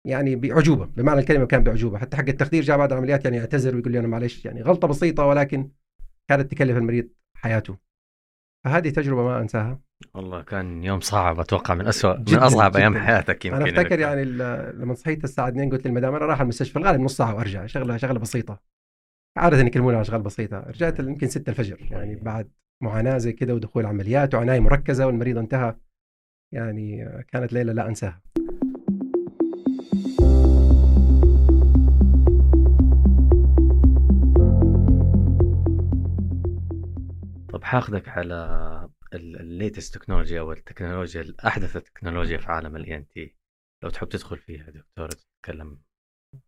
يعني 0.07 0.35
بعجوبه 0.35 0.85
بمعنى 0.85 1.19
الكلمة 1.19 1.45
كان 1.45 1.63
بعجوبه 1.63 1.97
حتى 1.97 2.17
حق 2.17 2.27
التخدير 2.27 2.63
جاء 2.63 2.77
بعد 2.77 2.91
العمليات 2.91 3.25
يعني 3.25 3.37
يعتذر 3.37 3.75
ويقول 3.75 3.91
لي 3.91 3.99
أنا 3.99 4.07
معلش 4.07 4.45
يعني 4.45 4.61
غلطة 4.61 4.87
بسيطة 4.87 5.25
ولكن 5.25 5.69
كانت 6.27 6.51
تكلف 6.51 6.77
المريض 6.77 7.09
حياته. 7.37 7.77
فهذه 8.65 8.89
تجربة 8.89 9.23
ما 9.23 9.41
أنساها. 9.41 9.79
والله 10.13 10.41
كان 10.41 10.83
يوم 10.83 10.99
صعب 10.99 11.39
أتوقع 11.39 11.73
من 11.73 11.87
اسوء 11.87 12.17
من 12.17 12.35
أصعب 12.35 12.75
أيام 12.75 12.97
حياتك 12.97 13.45
يمكن 13.45 13.61
أنا 13.61 13.69
أفتكر 13.69 13.99
يعني 13.99 14.25
لما 14.73 14.93
صحيت 14.93 15.23
الساعة 15.23 15.47
2 15.47 15.69
قلت 15.69 15.87
للمدام 15.87 16.15
أنا 16.15 16.25
رايح 16.25 16.41
المستشفى 16.41 16.79
الغالب 16.79 17.01
نص 17.01 17.17
ساعة 17.17 17.35
وأرجع 17.35 17.65
شغله 17.65 17.97
شغلة 17.97 18.19
بسيطة. 18.19 18.59
عادة 19.37 19.57
يكلموني 19.57 19.95
على 19.95 20.01
أشغال 20.01 20.21
بسيطة. 20.21 20.59
رجعت 20.59 20.99
يمكن 20.99 21.27
6 21.27 21.49
الفجر 21.49 21.77
يعني 21.91 22.15
بعد 22.15 22.51
معاناة 22.81 23.17
زي 23.17 23.33
كده 23.33 23.55
ودخول 23.55 23.85
عمليات 23.85 24.35
وعناية 24.35 24.59
مركزة 24.59 25.07
والمريض 25.07 25.37
انتهى 25.37 25.75
يعني 26.53 27.05
كانت 27.27 27.53
ليلة 27.53 27.73
لا 27.73 27.87
أنساها. 27.87 28.21
طب 37.53 37.63
حاخذك 37.63 38.07
على 38.09 38.89
ال 39.13 39.25
latest 39.25 39.97
technology 39.97 40.39
أو 40.39 40.51
التكنولوجيا 40.51 41.21
الأحدث 41.21 41.75
التكنولوجيا 41.75 42.37
في 42.37 42.51
عالم 42.51 42.75
ال 42.75 42.95
ENT 42.97 43.35
لو 43.83 43.89
تحب 43.89 44.09
تدخل 44.09 44.37
فيها 44.37 44.69
دكتور 44.71 45.09
تتكلم 45.09 45.79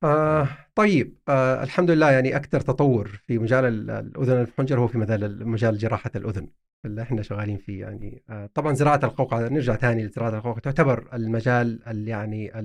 آه 0.04 0.48
طيب 0.76 1.18
آه 1.30 1.64
الحمد 1.64 1.92
لله 1.92 2.12
يعني 2.12 2.36
أكثر 2.36 2.60
تطور 2.60 3.08
في 3.08 3.38
مجال 3.40 3.90
الأذن 3.90 4.42
الحنجر 4.42 4.80
هو 4.80 4.88
في 4.88 4.98
مجال 4.98 5.48
مجال 5.48 5.78
جراحة 5.78 6.12
الأذن 6.16 6.48
اللي 6.86 7.02
إحنا 7.02 7.22
شغالين 7.22 7.58
فيه 7.58 7.82
يعني. 7.82 8.24
آه 8.30 8.50
طبعا 8.54 8.74
زراعة 8.74 9.00
القوقعه 9.04 9.40
نرجع 9.50 9.76
ثاني 9.76 10.06
لزراعة 10.06 10.30
القوقعه 10.30 10.60
تعتبر 10.60 11.10
المجال 11.14 11.82
يعني 12.08 12.60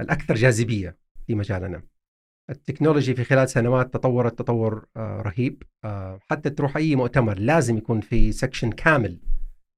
الأكثر 0.00 0.34
جاذبية 0.34 0.98
في 1.26 1.34
مجالنا. 1.34 1.82
ال 2.50 2.56
technology 2.56 3.14
في 3.14 3.24
خلال 3.24 3.48
سنوات 3.48 3.94
تطورت 3.94 4.38
تطور 4.38 4.86
آه 4.96 5.22
رهيب. 5.22 5.62
آه 5.84 6.18
حتى 6.30 6.50
تروح 6.50 6.76
أي 6.76 6.96
مؤتمر 6.96 7.38
لازم 7.38 7.76
يكون 7.78 8.00
في 8.00 8.32
section 8.32 8.70
كامل 8.72 9.20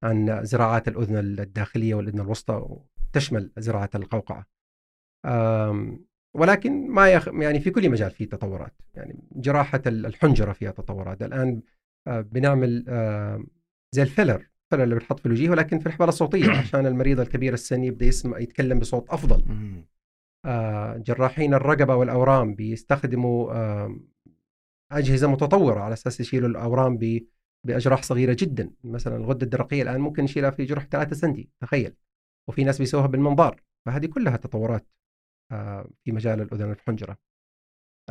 عن 0.03 0.45
زراعات 0.45 0.89
الأذن 0.89 1.17
الداخلية 1.17 1.95
والأذن 1.95 2.21
الوسطى 2.21 2.77
تشمل 3.13 3.53
زراعة 3.59 3.91
القوقعة. 3.95 4.47
ولكن 6.37 6.91
ما 6.91 7.09
يخ... 7.09 7.29
يعني 7.29 7.61
في 7.61 7.71
كل 7.71 7.91
مجال 7.91 8.11
في 8.11 8.27
تطورات. 8.27 8.75
يعني 8.95 9.19
جراحة 9.33 9.83
الحنجرة 9.87 10.53
فيها 10.53 10.71
تطورات. 10.71 11.23
الآن 11.23 11.63
آه، 12.07 12.21
بنعمل 12.21 12.85
آه، 12.89 13.45
زي 13.93 14.03
ال 14.03 14.08
filler. 14.08 14.47
ال 14.65 14.67
filler 14.67 14.83
اللي 14.83 14.95
بنحط 14.95 15.21
في 15.21 15.27
الوجه 15.27 15.51
ولكن 15.51 15.79
في 15.79 15.87
الحبال 15.87 16.09
الصوتية 16.09 16.51
عشان 16.59 16.87
المريض 16.87 17.21
الكبير 17.21 17.55
السن 17.55 17.85
يبدأ 17.85 18.07
يسمع 18.07 18.39
يتكلم 18.39 18.79
بصوت 18.79 19.11
أفضل. 19.11 19.45
آه 20.45 20.97
جراحين 20.97 21.55
الرقبة 21.55 21.97
والأورام 21.97 22.55
بيستخدموا 22.55 23.53
أجهزة 24.93 25.31
متطورة 25.31 25.81
على 25.81 25.93
أساس 25.93 26.21
يشيلوا 26.21 26.49
الأورام 26.49 26.99
بأجراح 27.65 28.03
صغيرة 28.03 28.37
جدا. 28.39 28.71
مثلا 28.85 29.17
الغدة 29.17 29.45
الدرقية 29.45 29.83
الآن 29.83 30.01
ممكن 30.01 30.25
نشيلها 30.25 30.51
في 30.51 30.65
جرح 30.65 30.85
3 30.85 31.17
سنتي 31.17 31.49
تخيل. 31.61 31.95
وفي 32.49 32.65
ناس 32.65 32.79
بيسووها 32.79 33.07
بالمنظار. 33.07 33.63
فهذه 33.87 34.07
كلها 34.07 34.37
تطورات 34.37 34.87
في 36.05 36.13
مجال 36.13 36.41
الأذن 36.41 36.71
الحنجره 36.71 37.19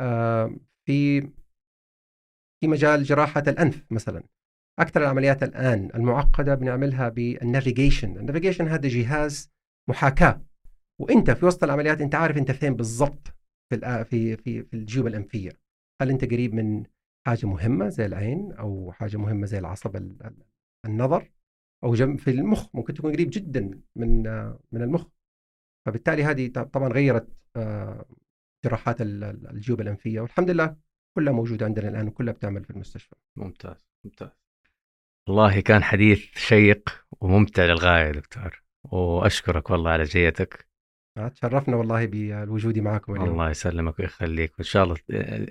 آه 0.00 0.56
في 0.84 1.20
في 2.60 2.68
مجال 2.68 3.02
جراحة 3.02 3.42
الأنف 3.48 3.84
مثلا. 3.90 4.22
أكثر 4.78 5.02
العمليات 5.02 5.42
الآن 5.42 5.90
المعقدة 5.94 6.54
بنعملها 6.54 7.08
بال 7.08 7.26
navigation 7.26 8.16
ال 8.16 8.21
navigation 8.21 8.68
هذا 8.68 8.88
جهاز 8.88 9.50
محاكاة. 9.88 10.42
وأنت 11.00 11.30
في 11.30 11.46
وسط 11.46 11.64
العمليات 11.64 12.00
أنت 12.00 12.14
عارف 12.14 12.36
أنت 12.36 12.50
فين 12.50 12.74
بالضبط 12.76 13.34
في 13.70 14.04
في 14.04 14.36
في 14.36 14.62
في 14.62 14.74
الجيوب 14.74 15.06
الأنفية. 15.06 15.50
هل 16.02 16.10
أنت 16.10 16.24
قريب 16.24 16.54
من 16.54 16.84
حاجة 17.26 17.46
مهمة 17.46 17.88
زي 17.88 18.06
العين 18.06 18.52
أو 18.52 18.92
حاجة 18.92 19.16
مهمة 19.16 19.46
زي 19.46 19.58
العصب 19.58 19.96
النظر 20.86 21.32
أو 21.84 21.94
جنب 21.94 22.18
في 22.18 22.30
المخ؟ 22.30 22.76
ممكن 22.76 22.94
تكون 22.94 23.12
قريب 23.12 23.28
جدا 23.32 23.80
من 23.96 24.22
من 24.72 24.82
المخ. 24.82 25.06
فبالتالي 25.86 26.24
هذه 26.24 26.48
طبعا 26.48 26.88
غيرت 26.88 27.28
آه، 27.56 28.04
جراحات 28.64 28.96
الجيوب 29.00 29.80
الانفيه 29.80 30.20
والحمد 30.20 30.50
لله 30.50 30.76
كلها 31.16 31.32
موجودة 31.32 31.66
عندنا 31.66 31.88
الآن 31.88 32.08
وكلها 32.08 32.32
بتعمل 32.32 32.64
في 32.64 32.70
المستشفى. 32.70 33.14
ممتاز 33.36 33.76
ممتاز. 34.04 34.28
والله 35.28 35.60
كان 35.60 35.82
حديث 35.82 36.18
شيق 36.34 37.06
وممتع 37.20 37.64
للغاية 37.64 38.10
دكتور 38.10 38.62
وأشكرك 38.84 39.70
والله 39.70 39.90
على 39.90 40.04
جيتك. 40.04 40.66
تشرفنا 41.34 41.76
والله 41.76 42.06
بوجودي 42.12 42.80
معكم 42.80 43.14
اليوم. 43.14 43.28
الله 43.28 43.50
يسلمك 43.50 43.98
ويخليك 43.98 44.52
وإن 44.52 44.64
شاء 44.64 44.84
الله 44.84 44.96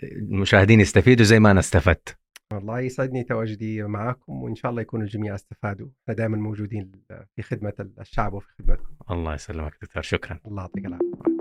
المشاهدين 0.04 0.80
يستفيدوا 0.80 1.25
زي 1.25 1.39
ما 1.39 1.51
أنا 1.51 1.60
استفدت. 1.60 2.20
والله 2.54 2.80
يسعدني 2.80 3.24
تواجدي 3.24 3.84
معكم 3.84 4.44
وإن 4.44 4.56
شاء 4.56 4.72
الله 4.72 4.82
يكون 4.82 5.02
الجميع 5.02 5.36
استفادوا 5.36 5.88
إحنا 6.04 6.14
دائما 6.14 6.38
موجودين 6.38 6.92
في 7.36 7.42
خدمة 7.42 7.74
الشعب 8.00 8.34
وفي 8.34 8.48
خدمتكم. 8.60 8.94
الله 9.12 9.34
يسلمك 9.34 9.74
دكتور 9.82 10.04
شكرا. 10.04 10.40
الله 10.46 10.62
يعطيك 10.62 10.86
العافية. 10.86 11.35